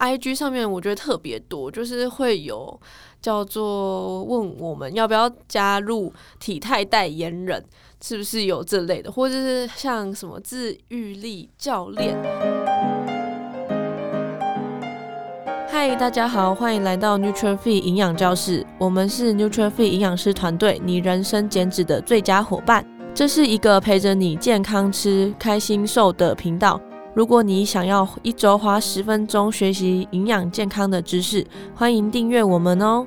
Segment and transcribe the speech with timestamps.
[0.00, 2.80] IG 上面我觉得特别多，就是会有
[3.20, 7.62] 叫做问我们要不要加入体态代言人，
[8.02, 12.16] 是不是有这类的，或者是像什么自愈力教练。
[15.68, 22.82] 嗨，大家好，欢迎来到 Nuture Fit 营养教室，我们是 Nuture Fit 营养师团队，你人生减脂的最佳伙伴。
[23.14, 26.80] 这是一个陪着你健康吃、开心瘦的频道。
[27.12, 31.44] 如果你想要一周花十分钟学习营养健康的知识，
[31.74, 33.06] 欢迎订阅我们哦。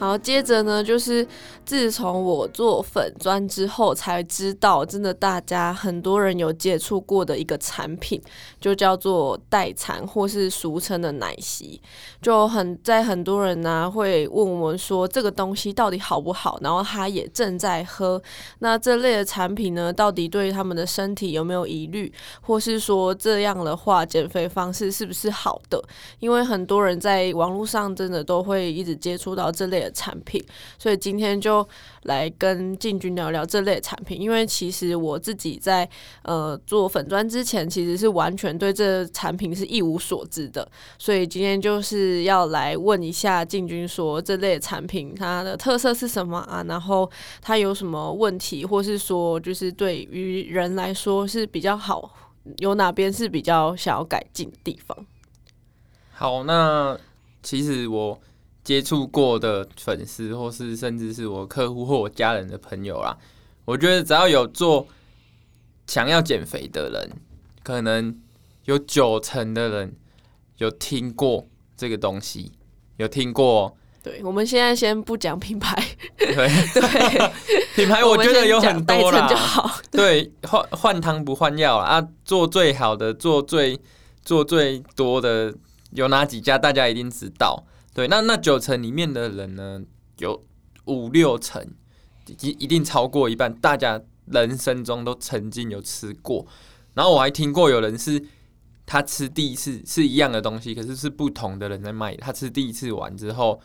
[0.00, 1.26] 好，接着呢，就是
[1.66, 8.18] 自从我做粉砖之后，才知道，真的大家很多人有接触过的一个产品，
[8.58, 11.78] 就叫做代餐，或是俗称的奶昔。
[12.22, 16.58] 就很在很多人呢、会问我们说，这个东西到底好不好？
[16.62, 18.22] 然后他也正在喝，
[18.60, 22.10] 那这类的产品呢，到底对他们的身体有没有疑虑？
[22.40, 25.78] 或是说这样的话，减肥方式是不是好的？
[26.20, 29.89] 因为很多人在网络上真的都会一直接触到这类。
[29.92, 30.42] 产品，
[30.78, 31.66] 所以今天就
[32.02, 34.20] 来跟进军聊聊这类产品。
[34.20, 35.88] 因为其实我自己在
[36.22, 40.68] 呃做粉砖之前，其实是完全对这产品是一无所知的。
[40.98, 46.64] 所以今天就是要来问一下进军，说这类产品它的特色是什么啊？
[46.68, 52.14] 然后它有什么问题，或是说就是对于人来说是比较好，
[52.58, 55.06] 有哪边是比较想要改进的地方？
[56.12, 56.98] 好，那
[57.42, 58.20] 其实我。
[58.62, 63.16] 接触过的粉丝，或是甚至是我客户或我家人的朋友啦，
[63.64, 64.86] 我觉得只要有做
[65.86, 67.10] 想要减肥的人，
[67.62, 68.16] 可能
[68.66, 69.96] 有九成的人
[70.58, 72.52] 有听过这个东西，
[72.96, 73.76] 有听过。
[74.02, 75.76] 对，我们现在先不讲品牌，
[76.16, 76.28] 对
[76.72, 77.32] 对，
[77.76, 79.28] 品牌我觉得有很多啦。
[79.90, 83.78] 对，换换汤不换药啊，做最好的，做最
[84.24, 85.54] 做最多的
[85.90, 87.62] 有哪几家，大家一定知道。
[87.92, 89.82] 对，那那九成里面的人呢，
[90.18, 90.40] 有
[90.84, 91.60] 五六成，
[92.40, 96.46] 一一定超过一半，大家人生中都曾经有吃过。
[96.94, 98.24] 然后我还听过有人是，
[98.86, 102.14] 他吃第一次是一样的东西，可是是不同的人在卖。
[102.14, 103.60] 他吃第一次完之后，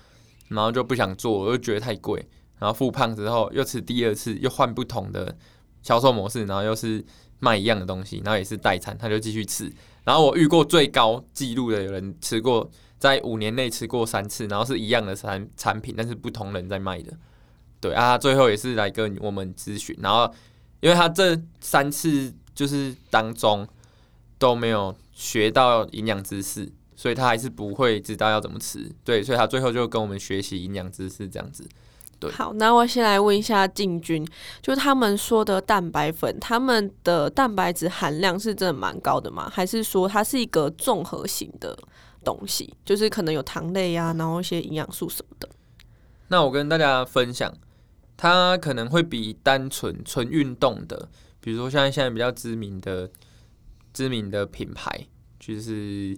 [0.48, 2.28] 然后就不想做，又觉得太贵，
[2.58, 5.38] 然后复胖之后又吃第二次，又换不同的
[5.84, 7.06] 销售模式，然后又是
[7.38, 9.72] 卖一样的东西，然后也是代餐，他就继续吃。
[10.04, 12.68] 然后我遇过最高纪录的有人吃过。
[13.06, 17.14] 在五年内吃过三次，然后是一样的产产品，但是不同人在卖的。
[17.80, 20.34] 对啊，最后也是来跟我们咨询，然后
[20.80, 23.68] 因为他这三次就是当中
[24.40, 28.92] 都没有学到营养知识，所以他还是不会知道要怎么吃。
[29.04, 31.64] 对，所以他最后就跟我们学习营养知识这样子。
[32.20, 34.28] 对，好，那我先来问一下进军，
[34.64, 39.48] 就他们说的蛋白粉，他们的蛋白质含量是真的蛮高的吗？
[39.54, 41.78] 还是说它是一个综合型的？
[42.26, 45.48] 东西就是可能有糖类呀、啊，然后一些营养素什么的。
[46.28, 47.56] 那我跟大家分享，
[48.18, 51.08] 它可能会比单纯纯运动的，
[51.40, 53.10] 比如说像现在比较知名的
[53.94, 55.08] 知名的品牌，
[55.40, 56.18] 就是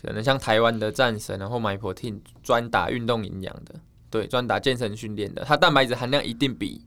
[0.00, 3.74] 可能像台湾的战神，然后 MyProtein 专打运动营养的，
[4.08, 6.86] 对，专打健身训练的，它蛋白质含量一定比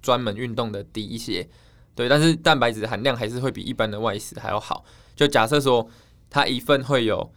[0.00, 1.48] 专门运动的低一些，
[1.96, 4.84] 对，但是蛋白质含量还是会比一般的外食还要好。
[5.16, 5.90] 就假设说，
[6.30, 7.32] 它一份会有。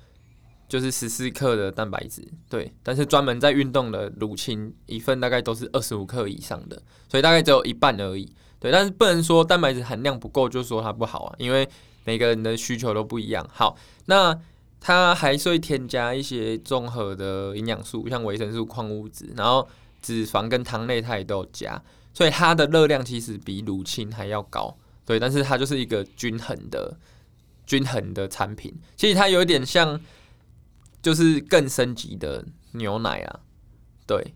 [0.68, 8.28] 就是十四克的蛋白质，对，但是专门在运动的乳清一份大概都是二十五克以上的，所以大概只有一半而已，
[8.60, 11.70] 对，但是不能说蛋白质含量不够就说它不好啊，因为
[12.04, 13.48] 每个人的需求都不一样。
[13.54, 13.78] 好，
[14.08, 14.36] 那
[14.82, 19.68] 它还是会添加一些综合的营养素，像维生素、矿物质，然后
[20.02, 21.80] 脂肪跟糖类它也都有加，
[22.12, 24.76] 所以它的热量其实比乳清还要高，
[25.06, 26.98] 对，但是它就是一个均衡的、
[27.68, 30.02] 均衡的产品，其实它有一点像。
[31.06, 33.40] 就是更升级的牛奶啊，
[34.08, 34.34] 对，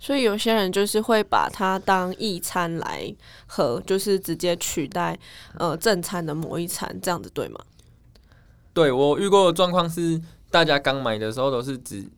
[0.00, 3.14] 所以有些人就是会把它当一餐来
[3.46, 5.16] 喝，就是直接取代
[5.60, 7.60] 呃正餐的某一餐，这样子对吗？
[8.74, 10.20] 对，我遇过的状况是，
[10.50, 12.10] 大家刚买的时候都是只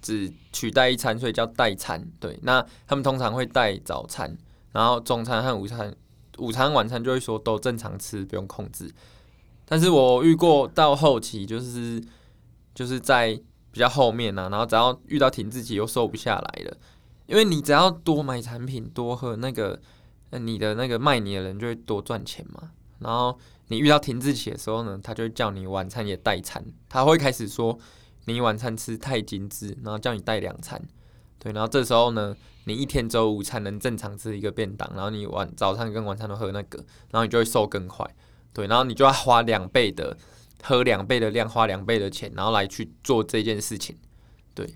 [0.00, 2.00] 只取代一餐，所以叫代餐。
[2.20, 4.38] 对，那他们通常会带早餐，
[4.70, 5.92] 然后中餐和午餐，
[6.38, 8.88] 午餐晚餐就会说都正常吃，不用控制。
[9.66, 12.00] 但是我遇过到后期就是。
[12.74, 13.38] 就是在
[13.70, 16.76] 比较后面呢、啊，然后只要遇到停滞期又瘦不下来了，
[17.26, 19.80] 因为你只要多买产品多喝那个，
[20.30, 22.70] 你的那个卖你的人就会多赚钱嘛。
[22.98, 23.38] 然后
[23.68, 27.78] 你遇到停滞期的时候呢，他就会叫你晚餐也代餐，他会开始说
[28.26, 30.80] 你晚餐吃太精致，然后叫你带两餐。
[31.38, 36.78] 对，然后这时候呢，你一天只有午餐能正常吃一个便当，然后你晚早餐跟晚餐都喝那个，
[37.10, 38.08] 然后你就会瘦更快。
[38.52, 40.16] 对，然后你就要花两倍的。
[40.62, 43.94] 喝两倍的量，花两倍的钱，然后来去做这件事情。
[44.54, 44.66] 对，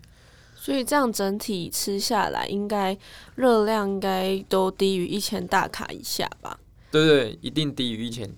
[0.55, 2.97] 所以这样整体吃下来，应该
[3.37, 6.59] 热量应该都低于一千大卡以下吧？
[6.91, 8.31] 对对，一定低于一千。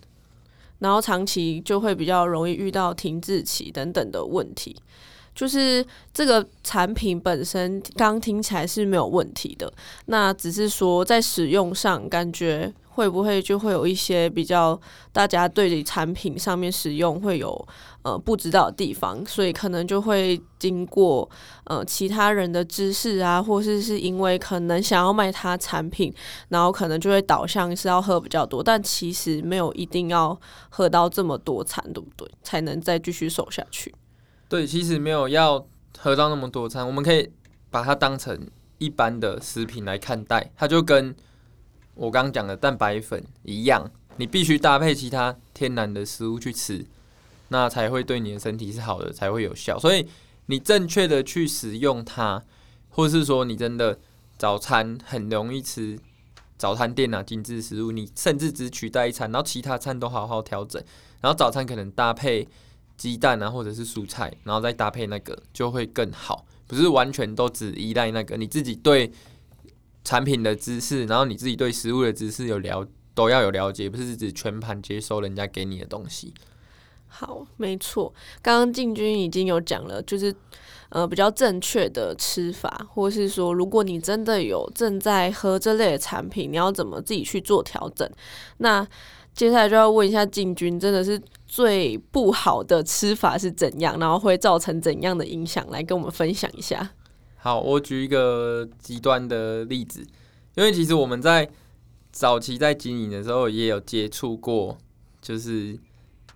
[0.81, 4.77] 然后长期就会比较容易遇到停滞期等等的问题。
[5.35, 9.73] 就是这个产品本身刚听起来是没有问题的，
[10.07, 14.79] 那只是说在使用上感觉会不会就会有一些比较
[15.13, 17.69] 大家对产品上面使用会有
[18.03, 21.31] 呃不知道的地方，所以可能就会经过
[21.63, 26.13] 呃其他人的知识啊，或是是因为可能想要卖他产品，
[26.49, 30.37] 然后可能就会导向是要喝比较多，但其实没有一定要
[30.69, 32.29] 喝到这么多餐，对不对？
[32.43, 33.95] 才能再继续瘦下去。
[34.49, 35.65] 对，其实没有要
[35.97, 37.31] 喝到那么多餐，我们可以
[37.71, 38.49] 把它当成
[38.79, 40.51] 一般的食品来看待。
[40.57, 41.15] 它就跟
[41.99, 46.87] 我刚刚讲的蛋白粉一样，你必须搭配其他天然的食物去吃，
[47.49, 49.79] 那才会对你的身体是好的，才会有效。
[49.79, 50.07] 所以
[50.47, 52.43] 你正确的去使用它，
[52.91, 53.99] 或是说你真的
[54.39, 55.99] 早餐很容易吃
[56.57, 60.83] 早餐店啊精致食物，你甚至只取代一餐，然后其他餐都好好调整，
[61.21, 62.49] 然后早餐可能搭配。
[62.99, 66.45] 鸡蛋啊，或者是蔬菜，然后再搭配那个就会更好。
[66.67, 69.13] 不是完全都只依赖那个，你自己对
[70.09, 72.83] 产品的知识，然后你自己对食物的知识有了，
[73.15, 76.33] 都要有了解，不是只全盘接收人家给你的东西。
[77.09, 78.11] 好，没错，
[78.41, 80.35] 刚刚进军已经有讲了，就是
[80.89, 88.11] 呃比较正确的吃法，或是说如果你真的有正在喝这类的产品，你要怎么自己去做调整？
[88.57, 88.89] 那
[89.35, 93.99] 接下来就要问一下进军，真的是最不好的吃法是怎样？
[94.01, 95.69] 然后会造成怎样的影响？
[95.69, 96.93] 来跟我们分享一下。
[97.39, 100.07] 好，我举一个极端的例子，
[100.55, 101.49] 因为其实我们在
[102.13, 104.77] 早期在经营的时候也有接触过，
[105.23, 105.79] 就是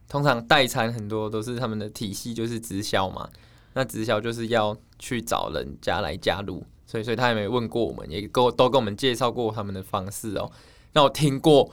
[0.08, 3.28] 通常代餐很多都是他们的体系就是直销嘛，
[3.74, 10.50] 那直销就是要去找人家来加入，所以所以他也没问过我们，也跟都跟我们介绍过他们的方式哦。
[10.94, 11.70] 那我听过。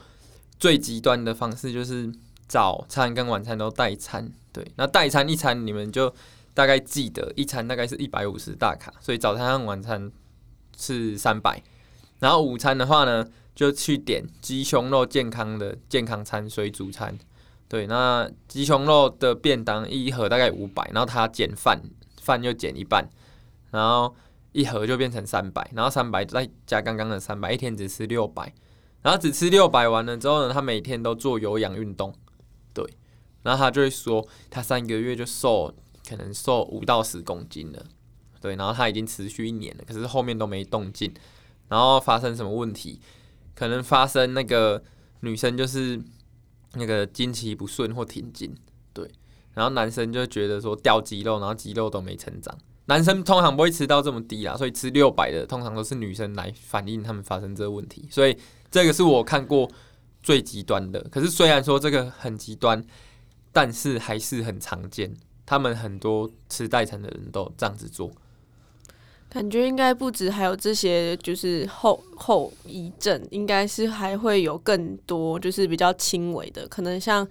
[0.60, 2.12] 最极端的方式就是
[2.46, 6.14] 早餐跟晚餐都代餐，对，那代餐一餐你们就
[6.54, 10.12] 大概记得一餐大概是一百五十大卡，所以早餐和晚餐
[10.78, 11.62] 是三百，
[12.20, 13.26] 然后午餐的话呢
[13.56, 17.18] 就去点鸡胸肉健康的健康餐水煮餐，
[17.68, 21.82] 对，那鸡胸肉的便当一盒大概五百，然后他减饭，
[22.22, 23.08] 饭又减一半，
[23.72, 24.16] 然后
[24.52, 28.54] 一盒就变成三百，然后三百再加刚刚的三百，一天只吃六百。
[29.02, 32.14] 然后只吃六百完了之后呢，他每天都做有氧运动，
[32.74, 32.86] 对，
[33.44, 35.74] 然后他就会说，他三个月就瘦，
[36.10, 37.86] 可能瘦五到十公斤了，
[38.42, 41.14] 对，然后他已经持续一年了，可是后面都没动静，
[41.68, 43.00] 然后发生什么问题？
[43.54, 44.84] 可能发生那个
[45.20, 46.02] 女生就是
[46.74, 48.56] 那个经期不顺或停经，
[48.94, 49.10] 对，
[49.54, 52.58] 然后男生就觉得说掉肌肉，然后肌肉都没成长。
[52.86, 58.36] 男生通常不会吃到这么低啦，所以吃六百的通常都是女生来反映他们发生这个问题，所以。
[58.72, 59.68] 这个是我看过
[60.22, 62.86] 最极端的，可是虽然说这个很极端，
[63.52, 65.12] 但是还是很常见。
[65.50, 68.12] 他们很多吃代餐的人都这样子做。
[69.30, 77.26] 感觉应该不止还有这些，就是后后遗症，应该是还会有更多，就是比较轻微的，可能像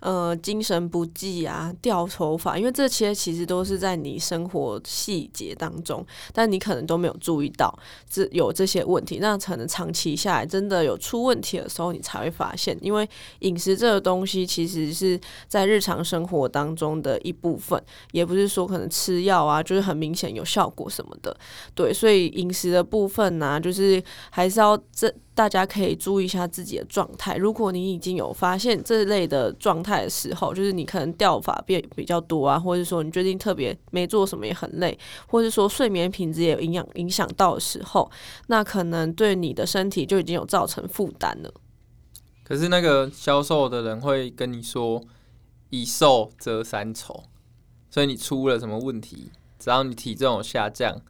[0.00, 7.78] 呃精神不济啊、掉头发，因为这些其实都是在你生活细节当中，但你可能都没有注意到
[8.08, 13.06] 这有这些问题，那可能长期下来真的有出问题的时候，你才会发现，因为
[13.40, 17.78] 饮食这个东西其实是在日常生活当中的一部分，
[18.12, 21.36] 也不是说可能吃药啊，就是很明显有效果什么的。
[21.74, 27.36] 对，所以饮食的部分呢、就是还是要这大家可以注意一下自己的状态。
[27.36, 38.10] 如果你已经有发现这类的状态的时候，就是你可能掉发变比较多啊，或者说你最近特别没做什么也很累，或者说睡眠品质也有影响影响到的时候，
[38.48, 41.52] 那可能对你的身体就已经有造成负担了。
[42.44, 45.02] 可是那个销售的人会跟你说
[45.70, 47.22] “一瘦则三丑”，
[47.88, 51.00] 所以你出了什么问题，只要你体重有下降。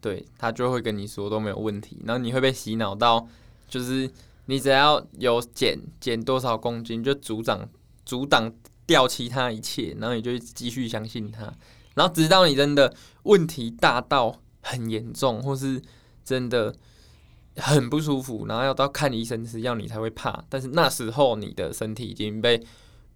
[0.00, 3.26] 对，他就会跟你说都没有问题，然后你会被洗脑到，
[3.68, 4.10] 就是
[4.46, 7.68] 你只要有减减多少公斤，就阻挡
[8.06, 8.52] 阻挡
[8.86, 11.52] 掉其他一切，然后你就继续相信他，
[11.94, 15.82] 然后直到你真的问题大到很严重，或是
[16.24, 16.74] 真的
[17.56, 20.42] 很不舒服，然后要到看医生吃药，你才会怕。
[20.48, 22.62] 但是那时候你的身体已经被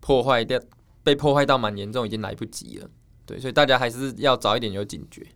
[0.00, 0.60] 破坏掉，
[1.02, 2.90] 被破坏到蛮严重，已经来不及了。
[3.24, 5.26] 对，所以大家还是要早一点有警觉。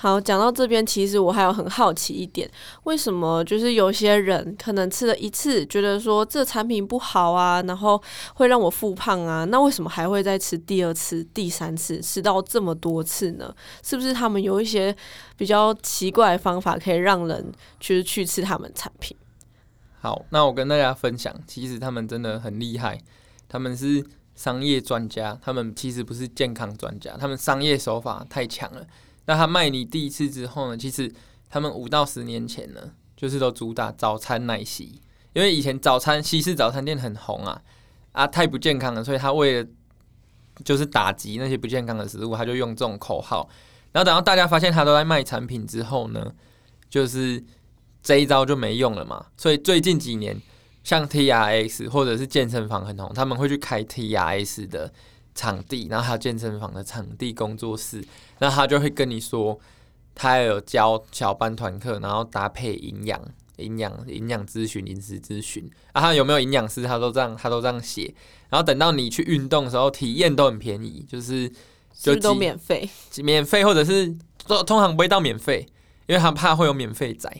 [0.00, 2.48] 好，讲到这边，其实我还有很好奇一点，
[2.84, 8.00] 为什么就是有些人可能吃了一次，觉得说这产品不好啊，然后
[8.34, 13.52] 会让我复胖啊，那为什么还会再吃第二次、第三次，吃到这么多次呢？
[13.82, 14.94] 是不是他们有一些
[15.36, 19.16] 比较奇怪的方法，可以让人就是去吃他们产品？
[20.00, 23.00] 好，那我跟大家分享，其实他们真的很厉害，
[23.48, 28.86] 他们是商业专家，他们其实不是健康专家，他们商业手法太强了。
[29.28, 30.76] 那他卖你第一次之后呢？
[30.78, 31.12] 其实
[31.50, 32.80] 他们五到十年前呢，
[33.14, 35.02] 就是都主打早餐奶昔，
[35.34, 37.60] 因为以前早餐西式早餐店很红啊，
[38.12, 39.68] 啊太不健康了，所以他为了
[40.64, 43.46] 就是打击那些不健康的食物，他就用这种口号。
[43.92, 46.32] 然后等到大家发现他都在卖产品之后呢，
[46.88, 47.44] 就是
[48.02, 49.26] 这一招就没用了嘛。
[49.36, 50.40] 所以最近几年，
[50.82, 54.90] 像 TRX 或者是健身房很红，他们会去开 T R S 的。
[55.38, 58.04] 场地，然后还有健身房的场地工作室，
[58.40, 59.56] 那他就会跟你说，
[60.12, 63.22] 他有教小班团课，然后搭配营养、
[63.58, 68.12] 营养、营养咨询、饮食咨询啊，他有没有营养师，他都这样，他都这样写。
[68.48, 71.48] 然后等到你去运动的时候，体验都很便宜，就是
[71.92, 74.12] 就都免费，免费或者是
[74.48, 75.64] 都通常不会到免费，
[76.08, 77.32] 因为他怕会有免费仔，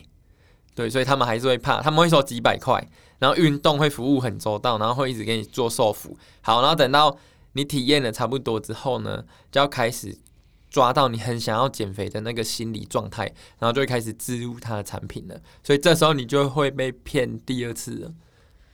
[0.73, 2.81] 对，所以他们还是会怕，他们会说几百块，
[3.17, 7.17] 然后运动会服务很周到，然后会一直给你做瘦服，好，然后等到。
[7.53, 10.15] 你体验了差不多之后呢，就要开始
[10.69, 13.25] 抓到你很想要减肥的那个心理状态，
[13.57, 15.41] 然后就会开始置入他的产品了。
[15.63, 18.13] 所以这时候你就会被骗第二次了。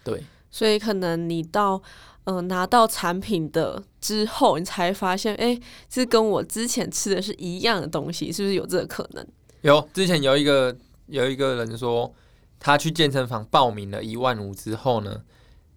[0.03, 1.81] 对，所以可能你到
[2.25, 9.25] 嗯、呃、拿到产品的之后，你才发现，哎、欸，是跟我之前吃的是一样的东西，是不是有这个可能？
[9.61, 10.75] 有，之前有一个
[11.07, 12.13] 有一个人说，
[12.59, 15.21] 他去健身房报名了一万五之后呢。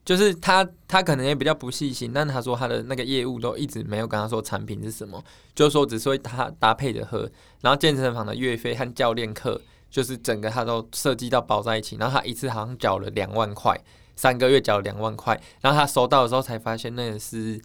[0.09, 5.23] 就是他，他可能也比较不细心，但他说他的那个业务都一直没有跟他说产品是什么，
[5.55, 9.61] 就是说只是会他搭配着喝，然后健身房的月费和教练课，
[9.91, 13.79] 就是整个他都设计到包在一起，然后他一次好像缴了两万块，
[14.17, 17.61] 三个月缴了两万块，然后他收到的时候才发现那个是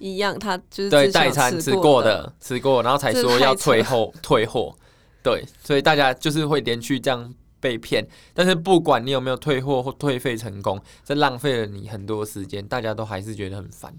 [0.00, 4.74] 一样，他就是对代餐吃过的，吃过，然后才说要退货退货，
[5.22, 7.32] 对，所以大家就是会连续这样。
[7.64, 13.94] 被骗，但是不管你有没有退货或退费成功，这浪费了你很多时间，大家都还是觉得很烦。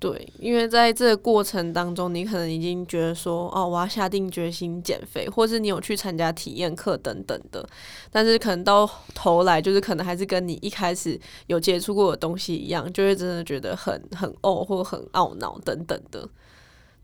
[0.00, 7.68] 对，因为在这个过程当中，你可能已经觉得说，哦，我要下定决心减肥，或是你有去参加体验课等等的，
[8.10, 16.26] 但是可能到头来，就是可能还是跟你一开始有接触过的东西一样，就会真的觉得很很呕或很懊恼等等的。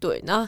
[0.04, 0.46] 对，那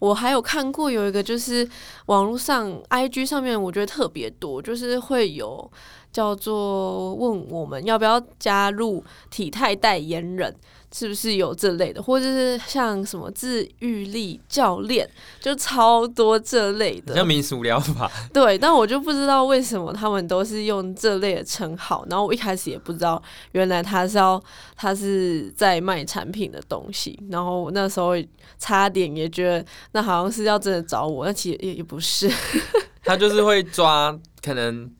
[0.00, 1.68] 我还有看过有一个，就是
[2.06, 5.70] 网络上 IG 上面，我觉得特别多，就是会有
[6.16, 10.56] 叫做问我们要不要加入体态代言人。
[10.92, 15.06] 是不是有这类的，或者是像什么自愈力教练，
[15.40, 18.10] 就超多这类的，像民俗疗法。
[18.32, 23.20] 对，但我就不知道为什么他们都是用这类的称号，然后我一开始也不知道，
[23.52, 24.42] 原来他是要
[24.74, 28.12] 他是在卖产品的东西，然后我那时候
[28.58, 32.30] 差点也觉得那好像是要真的找我，那其实也也不是，
[33.04, 34.90] 他就是会抓可能。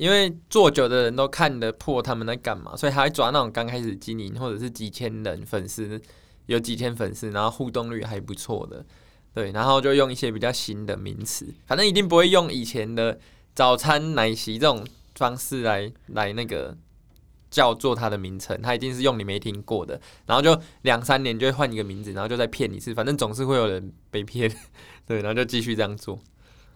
[0.00, 6.00] 因为做久的人都看得破他们在干嘛，所以他会抓那种刚开始经营或者是几千人粉丝，
[6.46, 8.82] 有几千粉丝，然后互动率还不错的，
[9.34, 13.20] 对，然后就用一些比较新的名词，反正一定不会用以前的
[13.54, 16.74] 早餐奶昔这种方式来来那个
[17.50, 24.50] 叫做他的名称，他一定是用你没听过的，然后就两三年就会换一个名字，然后就再骗一次，反正总是会有人被骗，
[25.06, 26.18] 对，然后就继续这样做。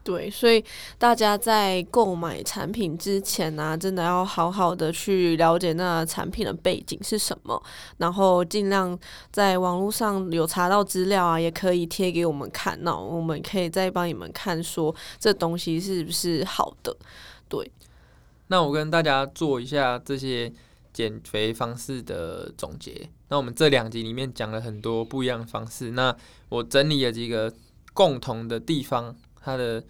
[0.05, 0.63] 对，所以
[0.99, 7.61] 大家在购买产品之前呢、啊，真的要好好的去了解那产品的背景是什么，
[7.97, 8.97] 然后尽量
[9.33, 16.95] 在网络上有查到资料啊，也可以贴给我们看，那我们可以再帮你们看说这东西是不是好的。
[17.49, 17.73] 对，
[18.49, 20.53] 那我跟大家做一下这些
[20.93, 23.09] 减肥方式的总结。
[23.29, 26.15] 那我们这两集里面讲了很多不一样的方式，那
[26.51, 27.51] 我整理了几个
[27.95, 29.17] 共同的地方。
[29.45, 29.85] 它的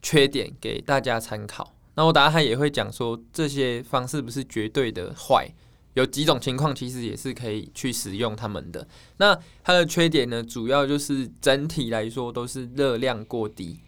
[0.00, 1.74] 缺点给大家参考。
[1.94, 5.48] 那我等下也会讲说，这些方式不是绝对的坏，
[5.94, 8.86] 有几种情况其实也是可以去使用它们的。
[9.16, 13.80] 那它的缺点呢，主要就是整体来说都是热量过低，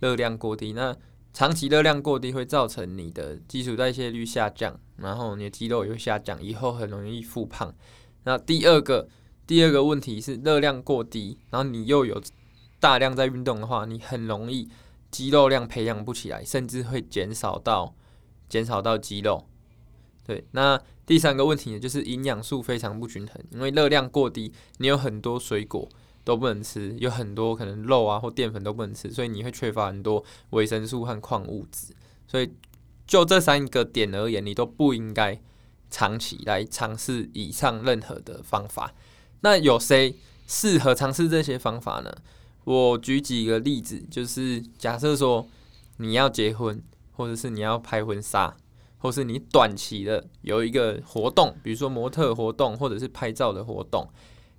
[0.00, 0.72] 热量过低。
[0.72, 0.96] 那
[1.32, 7.72] 长期热量过低会造成你的基础代谢率下降，然后你的肌肉也会下降，以后很容易复胖。
[8.24, 9.08] 那第二个
[9.46, 12.20] 第二个问题是热量过低，然后你又有。
[12.82, 14.68] 大量在运动的话，你很容易
[15.08, 17.94] 肌肉量培养不起来，甚至会减少到
[18.48, 19.46] 减少到肌肉。
[20.26, 25.88] 对，那第三个问题呢，就是营养素非常不均衡，因为热量过低，你有很多水果，
[26.24, 31.94] 都不能吃，有很多可能肉啊或淀粉都不能吃，所以你会缺乏很多维生素和矿物质。
[32.26, 32.52] 所以
[33.06, 35.40] 就这三个点而言，你都不应该
[35.88, 38.92] 长期来尝试以上任何的方法。
[39.42, 40.16] 那有谁
[40.48, 42.12] 适合尝试这些方法呢？
[42.64, 45.46] 我举几个例子，就是假设说
[45.96, 48.56] 你要结婚，或者是你要拍婚纱，
[48.98, 54.08] 或是你短期的有一个活动，比如说模特活动，或者是拍照的活动。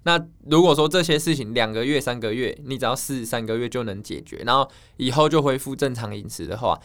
[0.03, 6.77] 那如果说这些事情两个月、三个月，你只要试三个月就能解决，然后以后就恢复正常饮食的话，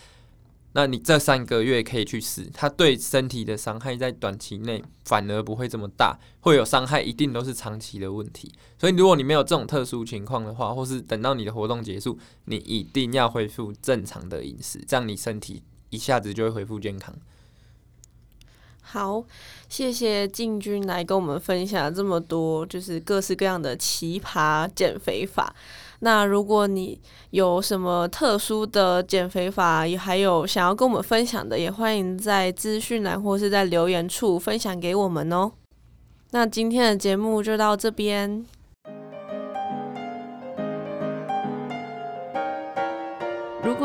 [0.73, 8.53] 那你这三个月可以去试，它对身体的伤害在短期内反而不会这么大，会有伤害一定都是长期的问题。
[8.79, 17.15] 所以如果你没有这种特殊情况的话，或是等到你的活动结束，你一定要恢复正常的饮食，这样你身体一下子就会恢复健康。
[18.91, 19.23] 好，
[19.69, 25.55] 谢谢进军来跟我们分享这么多，就是各式各样的奇葩减肥法。
[26.01, 26.99] 那如果你
[27.31, 35.53] 有什么特殊的减肥法，也还有想要跟我们分享的，也欢迎在资讯栏或是在留言处分享给我们哦。
[36.31, 38.47] 那今天的节目就到这边。